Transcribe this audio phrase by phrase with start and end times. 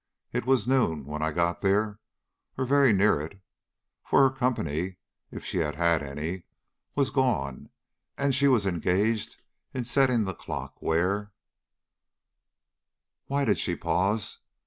[0.33, 1.99] It was noon when I got there,
[2.57, 3.39] or very near it,
[4.03, 4.97] for her company,
[5.29, 6.45] if she had had any,
[6.95, 7.69] was gone,
[8.17, 9.39] and she was engaged
[9.75, 11.31] in setting the clock where"
[13.27, 14.39] Why did she pause?